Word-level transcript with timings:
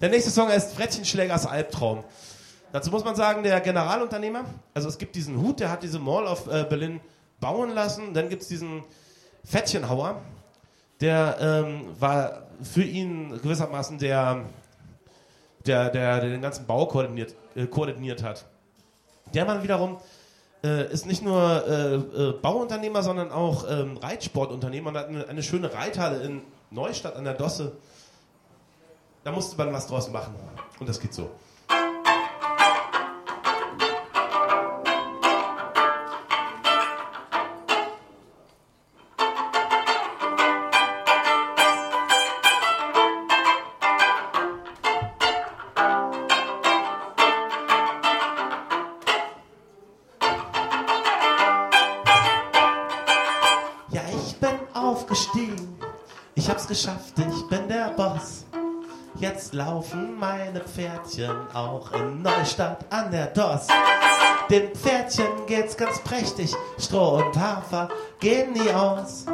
Der 0.00 0.08
nächste 0.10 0.30
Song 0.30 0.48
heißt 0.48 0.74
Frettchenschlägers 0.74 1.46
Albtraum. 1.46 2.04
Dazu 2.72 2.90
muss 2.90 3.04
man 3.04 3.14
sagen, 3.14 3.44
der 3.44 3.60
Generalunternehmer, 3.60 4.44
also 4.74 4.88
es 4.88 4.98
gibt 4.98 5.14
diesen 5.14 5.40
Hut, 5.40 5.60
der 5.60 5.70
hat 5.70 5.82
diese 5.84 6.00
Mall 6.00 6.26
of 6.26 6.48
äh, 6.48 6.64
Berlin 6.64 7.00
bauen 7.40 7.70
lassen. 7.70 8.14
Dann 8.14 8.28
gibt 8.28 8.42
es 8.42 8.48
diesen 8.48 8.82
Fettchenhauer, 9.44 10.20
der 11.00 11.36
ähm, 11.40 11.86
war 12.00 12.48
für 12.62 12.82
ihn 12.82 13.40
gewissermaßen 13.42 13.98
der, 13.98 14.44
der, 15.66 15.90
der, 15.90 16.20
der 16.20 16.30
den 16.30 16.42
ganzen 16.42 16.66
Bau 16.66 16.86
koordiniert, 16.86 17.34
äh, 17.54 17.66
koordiniert 17.66 18.22
hat. 18.22 18.44
Der 19.32 19.44
Mann 19.44 19.62
wiederum 19.62 19.98
äh, 20.64 20.92
ist 20.92 21.06
nicht 21.06 21.22
nur 21.22 21.64
äh, 21.66 21.94
äh, 21.94 22.32
Bauunternehmer, 22.32 23.02
sondern 23.02 23.30
auch 23.30 23.66
ähm, 23.70 23.98
Reitsportunternehmer 23.98 24.90
und 24.90 24.96
hat 24.96 25.08
eine, 25.08 25.28
eine, 25.28 25.42
schöne 25.42 25.72
Reithalle 25.72 26.22
in 26.22 26.42
Neustadt 26.70 27.16
an 27.16 27.24
der 27.24 27.34
Dosse. 27.34 27.76
Da 29.24 29.32
musste 29.32 29.56
man 29.56 29.72
was 29.72 29.86
draus 29.86 30.10
machen. 30.10 30.34
Und 30.78 30.88
das 30.88 31.00
geht 31.00 31.14
so. 31.14 31.30
geschafft, 56.74 57.14
ich 57.18 57.48
bin 57.48 57.68
der 57.68 57.90
Boss. 57.90 58.44
Jetzt 59.16 59.54
laufen 59.54 60.18
meine 60.18 60.60
Pferdchen 60.60 61.46
auch 61.54 61.92
in 61.92 62.22
Neustadt 62.22 62.84
an 62.90 63.12
der 63.12 63.26
Doss. 63.26 63.68
Den 64.50 64.74
Pferdchen 64.74 65.46
geht's 65.46 65.76
ganz 65.76 66.00
prächtig, 66.00 66.52
Stroh 66.78 67.22
und 67.24 67.38
Hafer 67.38 67.88
gehen 68.18 68.52
nie 68.52 68.70
aus. 68.70 69.24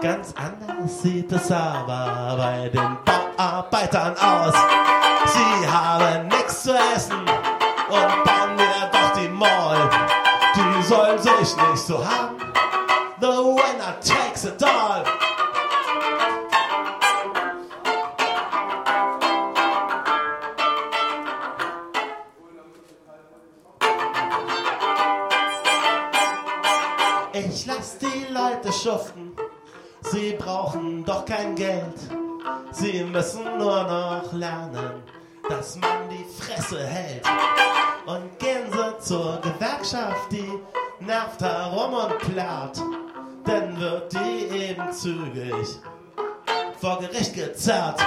Ganz 0.00 0.32
anders 0.36 1.02
sieht 1.02 1.32
es 1.32 1.50
aber 1.50 2.36
bei 2.36 2.68
den 2.68 2.96
Bauarbeitern 3.04 4.16
aus. 4.16 4.54
Sie 5.26 5.68
haben 5.68 6.28
nichts 6.28 6.62
zu 6.62 6.72
essen 6.94 7.18
und 7.18 8.24
bauen 8.24 8.54
mir 8.54 8.88
doch 8.92 9.20
die 9.20 9.28
Mall. 9.28 9.90
Die 10.54 10.82
sollen 10.84 11.18
sich 11.18 11.56
nicht 11.56 11.78
so 11.78 11.98
haben. 11.98 12.36
The 13.20 13.26
winner 13.26 13.98
takes 14.00 14.44
it 14.44 14.62
all. 14.62 15.02
Schuften. 28.88 29.32
Sie 30.10 30.34
brauchen 30.38 31.04
doch 31.04 31.24
kein 31.24 31.54
Geld. 31.54 31.98
Sie 32.72 33.02
müssen 33.04 33.44
nur 33.58 33.82
noch 33.82 34.32
lernen, 34.32 35.02
dass 35.48 35.76
man 35.76 36.08
die 36.08 36.24
Fresse 36.40 36.86
hält. 36.86 37.26
Und 38.06 38.38
gehen 38.38 38.70
Sie 38.70 39.04
zur 39.04 39.40
Gewerkschaft, 39.40 40.30
die 40.30 40.58
nervt 41.00 41.42
herum 41.42 41.94
und 41.94 42.18
plärrt. 42.18 42.80
Dann 43.44 43.80
wird 43.80 44.12
die 44.12 44.56
eben 44.56 44.92
zügig 44.92 45.68
vor 46.80 46.98
Gericht 47.00 47.34
gezerrt. 47.34 48.00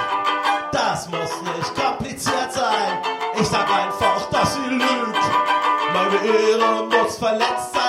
Das 0.72 1.08
muss 1.10 1.42
nicht 1.42 1.74
kompliziert 1.74 2.52
sein. 2.52 2.98
Ich 3.38 3.46
sag 3.46 3.68
einfach, 3.68 4.30
dass 4.30 4.54
sie 4.54 4.70
lügt. 4.70 5.24
Meine 5.92 6.16
Ehre 6.24 6.84
muss 6.86 7.18
verletzt 7.18 7.74
sein 7.74 7.81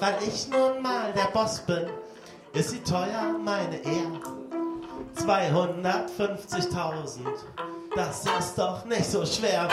weil 0.00 0.16
ich 0.26 0.48
nun 0.48 0.82
mal 0.82 1.12
der 1.12 1.28
Boss 1.32 1.60
bin, 1.60 1.88
ist 2.52 2.70
sie 2.70 2.80
teuer, 2.80 3.36
meine 3.42 3.76
Ehe. 3.84 4.10
250.000, 5.16 7.20
das 7.94 8.24
ist 8.38 8.56
doch 8.56 8.84
nicht 8.84 9.10
so 9.10 9.26
schwer. 9.26 9.68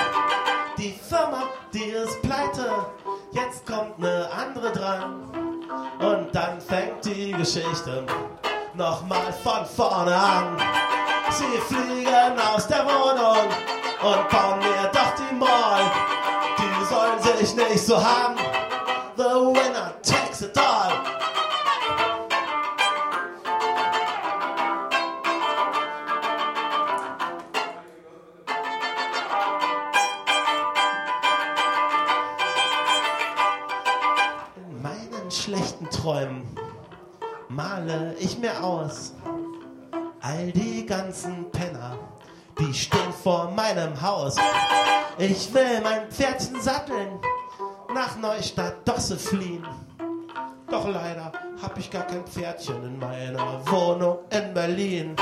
Die 0.77 0.91
Firma, 0.91 1.43
die 1.73 1.85
ist 1.85 2.21
pleite, 2.21 2.85
jetzt 3.31 3.65
kommt 3.65 3.97
eine 3.99 4.29
andere 4.31 4.71
dran. 4.71 5.23
Und 5.99 6.33
dann 6.33 6.61
fängt 6.61 7.03
die 7.05 7.31
Geschichte 7.31 8.05
nochmal 8.73 9.33
von 9.43 9.65
vorne 9.65 10.15
an. 10.15 10.57
Sie 11.31 11.57
fliegen 11.73 12.39
aus 12.53 12.67
der 12.67 12.85
Wohnung 12.85 13.49
und 14.01 14.29
bauen 14.29 14.59
mir 14.59 14.89
doch 14.93 15.15
die 15.15 15.33
Mall. 15.35 15.91
Die 16.57 16.85
sollen 16.85 17.19
sich 17.37 17.53
nicht 17.55 17.85
so 17.85 17.97
haben. 17.97 18.37
It 20.39 20.55
all. 20.55 20.91
In 34.55 34.81
meinen 34.83 35.31
schlechten 35.31 35.89
Träumen 35.89 36.45
male 37.49 38.13
ich 38.19 38.37
mir 38.37 38.63
aus 38.63 39.13
all 40.21 40.51
die 40.51 40.85
ganzen 40.85 41.49
Penner, 41.49 41.97
die 42.59 42.71
stehen 42.75 43.11
vor 43.23 43.49
meinem 43.49 43.99
Haus. 43.99 44.35
Ich 45.17 45.51
will 45.51 45.81
mein 45.81 46.11
Pferdchen 46.11 46.61
satteln 46.61 47.19
nach 47.91 48.15
Neustadt 48.17 48.87
Dosse 48.87 49.17
fliehen. 49.17 49.65
Doch 50.69 50.85
leider 50.85 51.31
hab 51.61 51.77
ich 51.77 51.89
gar 51.89 52.03
kein 52.03 52.25
Pferdchen 52.25 52.83
in 52.83 52.99
meiner 52.99 53.65
Wohnung 53.67 54.19
in 54.29 54.53
Berlin. 54.53 55.15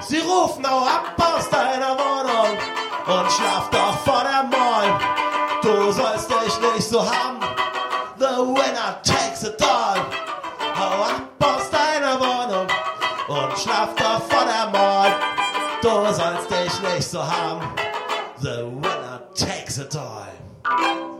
Sie 0.00 0.18
rufen 0.18 0.66
auch 0.66 0.86
ab 0.86 1.14
aus 1.18 1.48
deiner 1.48 1.96
Wohnung 1.96 2.58
und 3.06 3.30
schlaf 3.30 3.70
doch 3.70 3.96
vor 3.98 4.24
der 4.24 4.42
Mall. 4.42 4.98
Du 5.62 5.92
sollst 5.92 6.28
dich 6.28 6.60
nicht 6.74 6.88
so 6.88 7.00
haben. 7.00 7.38
The 8.18 8.24
winner 8.24 9.00
takes 9.04 9.44
it 9.44 9.62
all. 9.62 10.00
Hau 10.76 11.02
ab 11.04 11.22
aus 11.40 11.70
deiner 11.70 12.18
Wohnung 12.18 12.66
und 13.28 13.58
schlaf 13.58 13.94
doch 13.94 14.20
vor 14.22 14.44
der 14.44 14.68
Mall. 14.70 15.12
Du 15.80 16.12
sollst 16.12 16.50
dich 16.50 16.94
nicht 16.94 17.08
so 17.08 17.22
haben. 17.24 17.62
The 18.40 18.64
winner 18.66 19.22
takes 19.34 19.78
it 19.78 19.94
all. 19.94 21.11